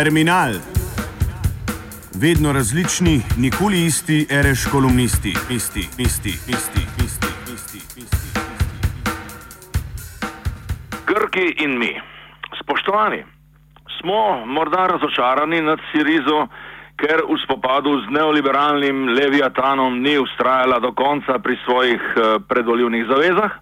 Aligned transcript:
Terminal. 0.00 0.52
Vedno 2.22 2.52
različni, 2.52 3.20
nikoli 3.38 3.84
isti, 3.84 4.26
reš 4.30 4.64
kolumnisti, 4.72 5.32
isti, 5.50 5.80
isti, 5.98 6.30
isti, 6.30 6.82
isti, 7.04 7.28
isti, 7.54 7.78
isti. 7.96 8.28
Grki 11.06 11.64
in 11.64 11.78
mi. 11.78 12.00
Spoštovani, 12.62 13.24
smo 14.00 14.46
morda 14.46 14.86
razočarani 14.86 15.60
nad 15.62 15.78
Sirizo, 15.92 16.46
ker 16.96 17.20
v 17.28 17.36
spopadu 17.44 18.00
z 18.00 18.08
neoliberalnim 18.10 19.08
Leviatanom 19.08 20.00
ni 20.00 20.18
ustrajala 20.18 20.78
do 20.78 20.92
konca 20.92 21.38
pri 21.38 21.58
svojih 21.64 22.00
eh, 22.16 22.38
predvoljivnih 22.48 23.04
zavezah. 23.04 23.52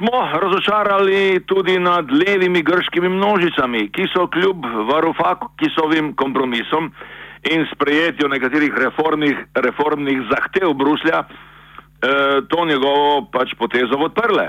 Smo 0.00 0.40
razočarali 0.40 1.40
tudi 1.46 1.78
nad 1.78 2.10
levimi 2.10 2.62
grškimi 2.62 3.08
množicami, 3.08 3.90
ki 3.92 4.06
so 4.08 4.26
kljub 4.32 4.64
Varufakisovim 4.88 6.14
kompromisom 6.16 6.88
in 7.52 7.66
sprejetju 7.74 8.28
nekaterih 8.28 8.72
reformnih, 8.76 9.36
reformnih 9.54 10.22
zahtev 10.30 10.72
Bruslja 10.72 11.20
eh, 11.20 12.40
to 12.48 12.64
njegovo 12.64 13.28
pač 13.32 13.52
potezo 13.58 14.00
odprle. 14.00 14.48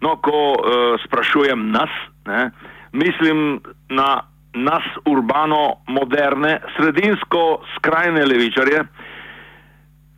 No, 0.00 0.14
ko 0.22 0.54
eh, 0.54 0.94
sprašujem 1.06 1.70
nas, 1.70 1.90
ne, 2.26 2.50
mislim 2.92 3.60
na 3.88 4.22
nas 4.54 4.86
urbano 5.10 5.82
moderne, 5.88 6.60
sredinsko 6.76 7.64
skrajne 7.76 8.24
levičarje, 8.26 8.84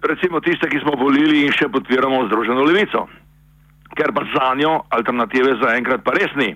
recimo 0.02 0.40
tiste, 0.40 0.68
ki 0.68 0.84
smo 0.84 1.00
volili 1.00 1.46
in 1.46 1.52
še 1.52 1.73
podpiramo 1.73 2.26
Združeno 2.26 2.64
levico, 2.68 3.08
ker 3.96 4.12
pa 4.14 4.24
za 4.34 4.54
njo 4.59 4.82
alternative 4.90 5.56
zaenkrat 5.62 6.04
pa 6.04 6.14
res 6.16 6.34
ni. 6.37 6.54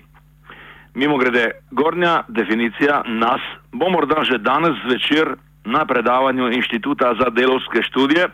Mimo 0.95 1.17
grede, 1.17 1.51
gornja 1.71 2.23
definicija 2.27 3.03
nas 3.05 3.41
bo 3.71 3.89
morda 3.89 4.23
že 4.23 4.37
danes 4.37 4.75
zvečer 4.85 5.35
na 5.65 5.85
predavanju 5.85 6.51
Inštituta 6.51 7.13
za 7.19 7.29
delovske 7.29 7.83
študije 7.83 8.27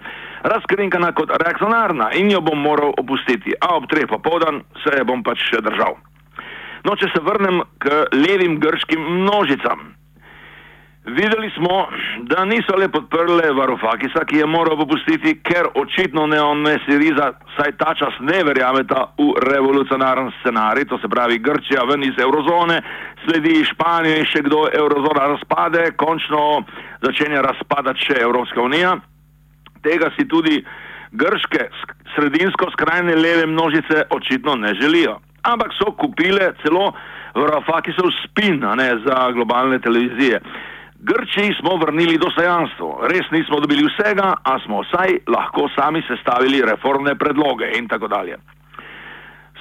razkrinkana 0.44 1.12
kot 1.12 1.30
reakcionarna 1.30 2.12
in 2.14 2.32
jo 2.32 2.42
bom 2.42 2.62
moral 2.62 2.94
opustiti, 2.98 3.54
a 3.62 3.76
ob 3.76 3.90
treh 3.90 4.08
popovdan 4.10 4.62
se 4.84 4.98
je 4.98 5.04
bom 5.04 5.24
pač 5.24 5.42
še 5.50 5.62
držal. 5.66 5.98
No, 6.86 6.94
če 6.96 7.10
se 7.14 7.22
vrnem 7.26 7.64
k 7.82 8.06
levim 8.14 8.60
grškim 8.62 9.02
množicam. 9.22 9.96
Videli 11.06 11.52
smo, 11.58 11.88
da 12.22 12.46
niso 12.46 12.76
le 12.78 12.90
podprle 12.90 13.52
Varufakisa, 13.54 14.26
ki 14.26 14.38
je 14.38 14.46
moral 14.46 14.78
popustiti, 14.78 15.36
ker 15.44 15.68
očitno 15.76 16.26
ne 16.28 16.40
on 16.42 16.64
ne 16.66 16.80
Siriza, 16.86 17.28
saj 17.58 17.76
ta 17.78 17.94
čas 17.94 18.18
ne 18.20 18.40
verjameta 18.44 19.04
v 19.18 19.28
revolucionaren 19.46 20.32
scenarij, 20.40 20.88
to 20.90 20.98
se 20.98 21.08
pravi 21.08 21.38
Grčija 21.40 21.84
ven 21.90 22.04
iz 22.04 22.18
eurozone, 22.18 22.80
sledi 23.26 23.62
Španija 23.70 24.18
in 24.18 24.26
še 24.32 24.42
kdo 24.48 24.64
eurozona 24.74 25.28
razpade, 25.36 25.92
končno 25.96 26.64
začenja 27.06 27.46
razpadati 27.46 28.10
še 28.10 28.18
Evropska 28.26 28.66
unija. 28.66 28.98
Tega 29.86 30.10
si 30.18 30.26
tudi 30.28 30.58
grške 31.12 31.70
sredinsko 32.16 32.72
skrajne 32.74 33.16
leve 33.16 33.46
množice 33.46 34.08
očitno 34.10 34.56
ne 34.56 34.74
želijo 34.82 35.20
ampak 35.46 35.74
so 35.78 35.94
kupile 35.94 36.54
celo 36.64 36.94
Varafakisov 37.36 38.10
spin 38.24 38.64
ne, 38.64 38.90
za 39.06 39.32
globalne 39.36 39.80
televizije. 39.80 40.40
Grčiji 41.06 41.54
smo 41.60 41.76
vrnili 41.78 42.18
dostojanstvo, 42.18 43.08
res 43.12 43.28
nismo 43.32 43.60
dobili 43.60 43.84
vsega, 43.86 44.34
a 44.44 44.54
smo 44.66 44.82
vsaj 44.82 45.20
lahko 45.28 45.68
sami 45.76 46.02
sestavili 46.08 46.64
reformne 46.66 47.14
predloge 47.16 47.68
in 47.78 47.88
tako 47.88 48.08
dalje. 48.08 48.40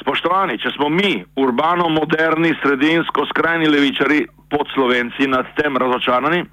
Spoštovani, 0.01 0.56
če 0.59 0.73
smo 0.77 0.89
mi, 0.89 1.24
urbano 1.36 1.91
moderni, 1.92 2.55
sredinsko 2.63 3.27
skrajni 3.29 3.69
levičari, 3.69 4.23
pod 4.51 4.70
slovenci 4.74 5.29
nad 5.29 5.51
tem 5.58 5.77
razočarani, 5.77 6.45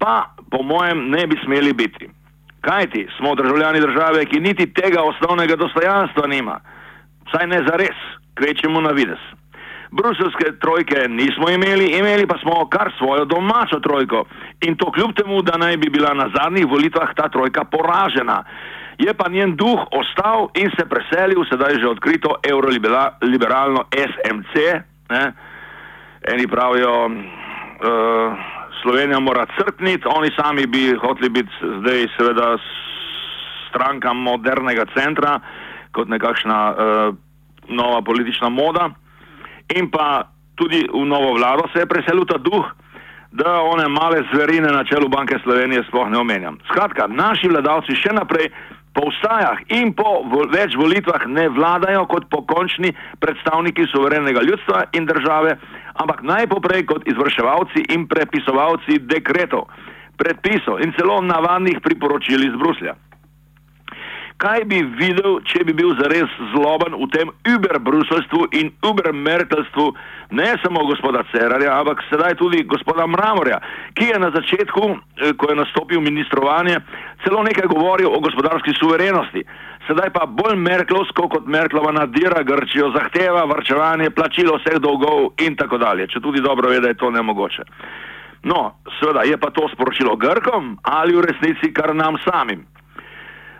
pa 0.00 0.32
po 0.50 0.62
mojem 0.62 1.10
ne 1.10 1.26
bi 1.26 1.36
smeli 1.44 1.72
biti. 1.72 2.08
Kajti 2.60 3.06
smo 3.16 3.34
državljani 3.34 3.80
države, 3.80 4.24
ki 4.24 4.40
niti 4.40 4.72
tega 4.72 5.02
osnovnega 5.02 5.56
dostojanstva 5.56 6.26
nima, 6.26 6.60
saj 7.32 7.46
ne 7.46 7.60
za 7.68 7.76
res 7.76 7.98
kvečemo 8.40 8.80
na 8.80 8.96
vides. 8.96 9.20
Bruselske 9.90 10.58
trojke 10.60 11.08
nismo 11.08 11.50
imeli, 11.50 11.86
imeli 11.98 12.26
pa 12.26 12.38
smo 12.38 12.68
kar 12.68 12.92
svojo 12.98 13.24
domačo 13.24 13.80
trojko 13.80 14.24
in 14.66 14.76
to 14.76 14.90
kljub 14.92 15.12
temu, 15.16 15.42
da 15.42 15.56
naj 15.56 15.76
bi 15.76 15.90
bila 15.90 16.14
na 16.14 16.30
zadnjih 16.36 16.66
volitvah 16.66 17.14
ta 17.16 17.28
trojka 17.28 17.64
poražena. 17.64 18.44
Je 18.98 19.14
pa 19.14 19.28
njen 19.28 19.56
duh 19.56 19.80
ostal 19.90 20.48
in 20.54 20.70
se 20.76 20.84
preselil, 20.88 21.44
sedaj 21.50 21.74
že 21.80 21.88
odkrito, 21.88 22.34
euroliberalno 22.50 23.84
SMC. 23.92 24.54
Ne? 25.10 25.32
Eni 26.32 26.46
pravijo, 26.46 27.06
uh, 27.06 27.12
Slovenija 28.82 29.20
mora 29.20 29.46
crkniti, 29.58 30.08
oni 30.16 30.30
sami 30.36 30.66
bi 30.66 30.96
hoteli 31.00 31.28
biti 31.28 31.50
zdaj 31.62 32.06
seveda 32.16 32.56
stranka 33.68 34.12
modernega 34.12 34.84
centra, 34.96 35.40
kot 35.92 36.08
nekakšna 36.08 36.58
uh, 36.70 37.14
nova 37.68 38.02
politična 38.02 38.48
moda 38.48 38.90
in 39.76 39.90
pa 39.90 40.28
tudi 40.54 40.86
v 40.88 41.04
novo 41.06 41.34
vlado 41.34 41.68
se 41.72 41.84
je 41.84 41.86
preselil 41.86 42.24
ta 42.24 42.38
duh, 42.38 42.66
da 43.32 43.60
one 43.60 43.88
male 43.88 44.24
zverine 44.32 44.72
na 44.72 44.84
čelu 44.84 45.08
Banke 45.08 45.38
Slovenije 45.42 45.84
sploh 45.88 46.08
ne 46.08 46.18
omenjam. 46.18 46.58
Skratka, 46.70 47.06
naši 47.06 47.48
vladavci 47.48 47.94
še 47.94 48.12
naprej 48.16 48.48
po 48.96 49.06
vstajah 49.12 49.68
in 49.78 49.92
po 49.94 50.24
več 50.50 50.74
volitvah 50.74 51.28
ne 51.28 51.48
vladajo 51.52 52.06
kot 52.08 52.26
pokončni 52.32 52.94
predstavniki 53.20 53.86
suverenega 53.92 54.42
ljudstva 54.42 54.88
in 54.96 55.06
države, 55.06 55.58
ampak 55.94 56.24
najpoprej 56.24 56.86
kot 56.88 57.04
izvrševalci 57.06 57.84
in 57.94 58.08
prepisovalci 58.08 58.98
dekretov, 59.06 59.68
predpisov 60.18 60.80
in 60.82 60.96
celo 60.96 61.20
navadnih 61.22 61.78
priporočil 61.84 62.48
iz 62.48 62.56
Bruslja 62.58 62.96
kaj 64.38 64.64
bi 64.70 64.82
videl, 64.98 65.40
če 65.50 65.64
bi 65.66 65.74
bil 65.74 65.94
zares 65.98 66.30
zloben 66.52 66.94
v 66.94 67.08
tem 67.14 67.30
uberbruselstvu 67.54 68.48
in 68.60 68.70
ubermerkelstvu 68.86 69.86
ne 70.38 70.52
samo 70.62 70.84
gospoda 70.86 71.24
Cerarja, 71.32 71.74
ampak 71.80 72.04
sedaj 72.10 72.36
tudi 72.38 72.62
gospoda 72.70 73.06
Mramorja, 73.10 73.58
ki 73.98 74.12
je 74.12 74.18
na 74.22 74.30
začetku, 74.34 74.84
eh, 74.94 75.32
ko 75.34 75.50
je 75.50 75.56
nastopil 75.58 76.00
ministrovanje, 76.00 76.78
celo 77.24 77.42
nekaj 77.42 77.66
govoril 77.66 78.12
o 78.14 78.20
gospodarski 78.20 78.76
suverenosti. 78.78 79.42
Sedaj 79.88 80.10
pa 80.12 80.26
bolj 80.26 80.56
Merklovsko 80.60 81.28
kot 81.28 81.46
Merklova 81.46 81.92
nadira 81.92 82.42
Grčijo, 82.42 82.92
zahteva 82.94 83.44
vrčevanje, 83.44 84.10
plačilo 84.10 84.58
vseh 84.58 84.78
dolgov 84.78 85.32
in 85.40 85.56
tako 85.56 85.78
dalje, 85.78 86.06
če 86.12 86.20
tudi 86.20 86.44
dobro 86.44 86.68
ve, 86.68 86.80
da 86.80 86.88
je 86.88 87.00
to 87.00 87.10
nemogoče. 87.10 87.64
No, 88.44 88.78
seveda 89.00 89.24
je 89.26 89.36
pa 89.36 89.50
to 89.50 89.66
sporočilo 89.72 90.16
Grkom 90.16 90.76
ali 90.82 91.16
v 91.16 91.24
resnici 91.26 91.72
kar 91.74 91.94
nam 91.94 92.20
samim. 92.22 92.66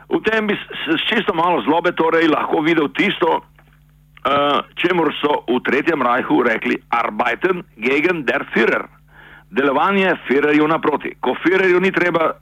V 0.09 0.21
tem 0.25 0.47
bi 0.49 0.57
s 0.57 1.03
čisto 1.05 1.35
malo 1.37 1.61
zlobe 1.63 1.93
torej 1.93 2.29
lahko 2.33 2.65
videl 2.65 2.89
tisto, 2.97 3.45
uh, 4.25 4.65
čemur 4.81 5.13
so 5.21 5.45
v 5.49 5.61
Tretjem 5.61 6.03
rajhu 6.03 6.43
rekli 6.43 6.81
Arbeiten 6.89 7.63
gegen 7.77 8.25
der 8.25 8.49
Führer. 8.55 8.89
Delovanje 9.51 10.17
Führerju 10.29 10.69
naproti. 10.69 11.13
Ko 11.21 11.37
Führerju 11.45 11.81
ni, 11.81 11.93
treba, 11.93 12.33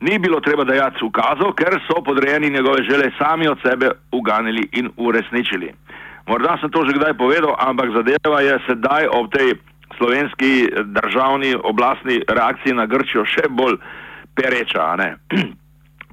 ni 0.00 0.18
bilo 0.18 0.40
treba 0.40 0.64
dajati 0.64 1.04
ukazov, 1.04 1.52
ker 1.56 1.76
so 1.88 2.00
podrejeni 2.04 2.50
njegove 2.50 2.84
žele 2.88 3.12
sami 3.18 3.48
od 3.48 3.60
sebe 3.60 3.90
uganili 4.12 4.68
in 4.72 4.90
uresničili. 4.96 5.72
Morda 6.26 6.56
sem 6.60 6.70
to 6.70 6.84
že 6.88 6.96
kdaj 6.96 7.14
povedal, 7.20 7.52
ampak 7.58 7.92
zadeva 7.92 8.40
je 8.40 8.56
sedaj 8.66 9.08
ob 9.12 9.28
tej 9.32 9.60
slovenski 9.96 10.72
državni 10.84 11.54
oblastni 11.64 12.24
reakciji 12.28 12.72
na 12.72 12.86
Grčijo 12.86 13.24
še 13.24 13.44
bolj 13.48 13.76
pereča. 14.34 14.96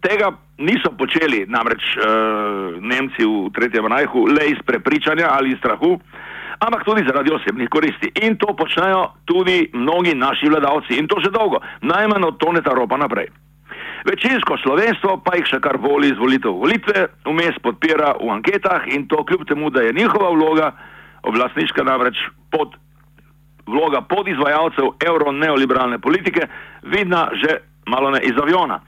Tega 0.01 0.31
niso 0.57 0.89
počeli 0.98 1.45
namreč 1.45 1.83
uh, 1.98 2.81
Nemci 2.81 3.21
v 3.21 3.53
Tretjem 3.53 3.86
rajhu 3.86 4.25
le 4.33 4.50
iz 4.50 4.59
prepričanja 4.65 5.30
ali 5.30 5.53
iz 5.53 5.59
strahu, 5.62 6.00
ampak 6.59 6.86
tudi 6.86 7.06
zaradi 7.06 7.33
osebnih 7.33 7.69
koristi. 7.69 8.09
In 8.25 8.38
to 8.38 8.56
počnejo 8.57 9.13
tudi 9.25 9.69
mnogi 9.74 10.15
naši 10.18 10.50
vladavci 10.50 10.98
in 10.98 11.07
to 11.07 11.21
že 11.21 11.30
dolgo, 11.30 11.62
najmanj 11.81 12.25
od 12.33 12.38
toneta 12.42 12.74
ropa 12.74 12.98
naprej. 12.98 13.30
Večinsko 14.06 14.57
slovenstvo 14.63 15.21
pa 15.25 15.38
jih 15.38 15.45
še 15.45 15.62
kar 15.62 15.77
voli 15.77 16.09
izvolitev 16.09 16.57
volitve, 16.57 17.06
vmes 17.25 17.57
podpira 17.62 18.15
v 18.18 18.33
anketah 18.33 18.89
in 18.89 19.06
to 19.07 19.21
kljub 19.25 19.45
temu, 19.45 19.69
da 19.69 19.86
je 19.86 19.94
njihova 19.94 20.33
vloga, 20.33 20.71
oblastniška 21.30 21.86
namreč 21.86 22.18
pod, 22.50 22.74
vloga 23.69 24.01
podizvajalcev 24.01 24.98
euro-neoliberalne 25.06 26.01
politike, 26.01 26.50
vidna 26.81 27.30
že 27.38 27.62
malo 27.86 28.09
ne 28.09 28.25
iz 28.25 28.33
aviona 28.42 28.81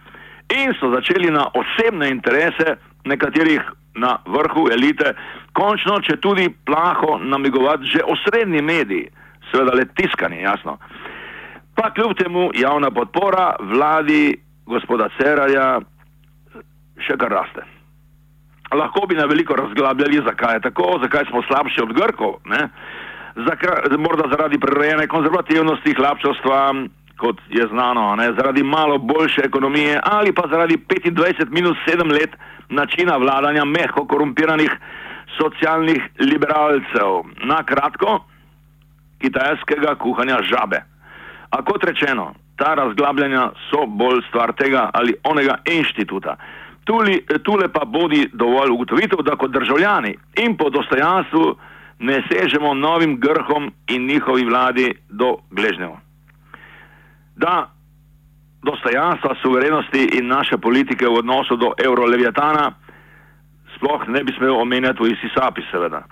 in 0.54 0.74
so 0.80 0.92
začeli 0.94 1.32
na 1.32 1.48
osebne 1.54 2.10
interese 2.10 2.78
nekaterih 3.06 3.62
na 3.96 4.18
vrhu 4.26 4.68
elite, 4.74 5.14
končno, 5.54 6.00
če 6.02 6.18
tudi 6.22 6.50
plaho 6.66 7.18
namigovati 7.22 7.90
že 7.94 8.06
osrednji 8.08 8.62
mediji, 8.62 9.10
seveda 9.52 9.76
le 9.78 9.86
tiskani, 9.98 10.42
jasno. 10.42 10.78
Pa 11.76 11.90
kljub 11.94 12.18
temu 12.18 12.50
javna 12.54 12.92
podpora 12.92 13.54
vladi 13.60 14.34
gospoda 14.66 15.10
Cerarja 15.18 15.80
še 17.02 17.18
kar 17.18 17.34
raste. 17.34 17.66
Lahko 18.74 19.06
bi 19.10 19.16
na 19.18 19.26
veliko 19.30 19.56
razglabljali, 19.58 20.24
zakaj 20.26 20.56
je 20.58 20.66
tako, 20.70 20.98
zakaj 21.02 21.28
smo 21.30 21.44
slabši 21.46 21.84
od 21.84 21.94
Grkov, 21.94 22.40
ne? 22.50 22.70
morda 23.98 24.30
zaradi 24.30 24.60
prirojene 24.62 25.08
konzervativnosti, 25.08 25.94
hlapčovstva, 25.98 26.58
kot 27.18 27.38
je 27.50 27.68
znano, 27.68 28.16
ne, 28.16 28.34
zaradi 28.38 28.64
malo 28.64 28.98
boljše 28.98 29.42
ekonomije 29.46 30.00
ali 30.04 30.34
pa 30.34 30.44
zaradi 30.52 30.78
25 30.78 31.50
minus 31.50 31.78
7 31.88 32.12
let 32.12 32.36
načina 32.70 33.18
vladanja 33.18 33.66
mehko 33.66 34.08
korumpiranih 34.08 34.72
socialnih 35.38 36.02
liberalcev. 36.20 37.24
Na 37.44 37.64
kratko, 37.64 38.20
kitajskega 39.22 39.96
kuhanja 39.96 40.38
žabe. 40.42 40.84
A 41.50 41.62
kot 41.64 41.84
rečeno, 41.84 42.34
ta 42.58 42.74
razglabljanja 42.74 43.52
so 43.70 43.86
bolj 43.86 44.22
stvar 44.30 44.54
tega 44.54 44.90
ali 44.94 45.16
onega 45.24 45.58
inštituta. 45.66 46.36
Tuli, 46.84 47.26
tule 47.44 47.68
pa 47.74 47.86
bodi 47.86 48.30
dovolj 48.34 48.72
ugotovitev, 48.72 49.22
da 49.24 49.36
kot 49.36 49.52
državljani 49.52 50.18
in 50.44 50.58
po 50.58 50.70
dostojanstvu 50.70 51.56
ne 52.00 52.24
sežemo 52.32 52.74
novim 52.74 53.20
grhom 53.20 53.72
in 53.88 54.08
njihovi 54.08 54.46
vladi 54.46 54.94
do 55.10 55.38
gležnjev. 55.52 55.96
Da 57.36 57.70
dostojanstva, 58.64 59.36
suverenosti 59.42 60.10
in 60.18 60.28
naše 60.28 60.58
politike 60.58 61.06
v 61.08 61.20
odnosu 61.20 61.56
do 61.56 61.74
Eurolevijatana 61.86 62.72
sploh 63.76 64.08
ne 64.08 64.24
bi 64.24 64.34
smel 64.38 64.56
omenjati 64.62 65.04
v 65.04 65.12
isti 65.12 65.30
sapi, 65.36 65.62
seveda. 65.72 66.04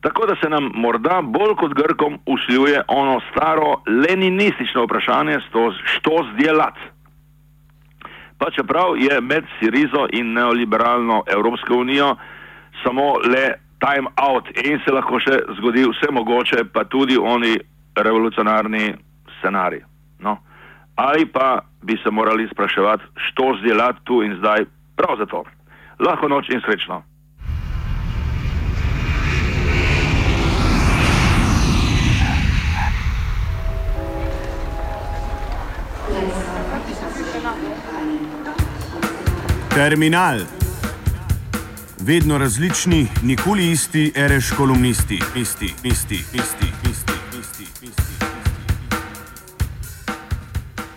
Tako 0.00 0.26
da 0.26 0.34
se 0.42 0.48
nam 0.50 0.70
morda 0.74 1.22
bolj 1.22 1.54
kot 1.56 1.72
Grkom 1.74 2.18
usiljuje 2.26 2.82
ono 2.88 3.20
staro 3.30 3.82
leninistično 3.86 4.84
vprašanje, 4.84 5.38
što 5.84 6.16
zdjelat. 6.34 6.74
Pa 8.38 8.50
čeprav 8.50 8.96
je 8.96 9.20
med 9.20 9.44
Sirizo 9.58 10.06
in 10.12 10.32
neoliberalno 10.32 11.22
Evropsko 11.26 11.74
unijo 11.74 12.16
samo 12.82 13.12
le 13.32 13.54
time 13.78 14.08
out 14.28 14.48
in 14.64 14.80
se 14.84 14.92
lahko 14.92 15.20
še 15.20 15.38
zgodi 15.58 15.86
vse 15.88 16.12
mogoče, 16.12 16.64
pa 16.72 16.84
tudi 16.84 17.16
oni 17.16 17.56
revolucionarni 17.96 18.94
scenarij. 19.44 19.84
No. 20.18 20.38
Ali 20.94 21.26
pa 21.26 21.60
bi 21.82 21.98
se 22.02 22.10
morali 22.10 22.48
spraševati, 22.52 23.04
što 23.14 23.56
zdjelat 23.60 23.96
tu 24.04 24.22
in 24.22 24.36
zdaj 24.38 24.64
prav 24.96 25.16
za 25.18 25.26
to. 25.26 25.44
Lahko 25.98 26.28
noč 26.28 26.48
in 26.48 26.60
srečno. 26.60 27.02
Terminal. 39.74 40.38
Vedno 42.00 42.38
različni, 42.38 43.06
nikoli 43.22 43.70
isti, 43.70 44.12
reš 44.16 44.50
kolumnisti, 44.56 45.20
isti, 45.36 45.74
isti, 45.84 46.14
isti. 46.14 46.36
isti. 46.36 46.83